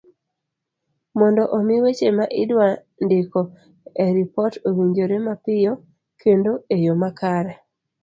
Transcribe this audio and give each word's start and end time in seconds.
mondo 1.17 1.43
omi 1.57 1.75
weche 1.83 2.09
ma 2.17 2.25
idwa 2.41 2.67
ndiko 3.05 3.39
e 4.03 4.05
ripot 4.15 4.53
owinjore 4.69 5.17
mapiyo 5.27 5.73
kendo 6.21 6.51
e 6.75 6.77
yo 6.85 6.93
makare 7.01 7.53